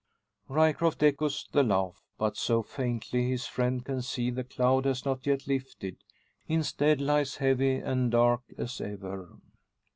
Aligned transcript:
Ryecroft 0.49 1.03
echoes 1.03 1.47
the 1.51 1.61
laugh; 1.61 2.01
but 2.17 2.35
so 2.35 2.63
faintly, 2.63 3.29
his 3.29 3.45
friend 3.45 3.85
can 3.85 4.01
see 4.01 4.31
the 4.31 4.43
cloud 4.43 4.85
has 4.85 5.05
not 5.05 5.27
yet 5.27 5.45
lifted; 5.45 5.97
instead, 6.47 6.99
lies 6.99 7.35
heavy 7.35 7.75
and 7.75 8.09
dark 8.09 8.41
as 8.57 8.81
ever. 8.81 9.29